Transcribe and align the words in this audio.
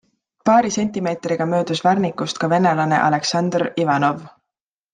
Paari 0.49 0.71
sentimeetriga 0.75 1.47
möödus 1.51 1.83
Värnikust 1.89 2.41
ka 2.45 2.49
venelane 2.55 2.99
Aleksandr 3.11 3.67
Ivanov. 3.87 4.27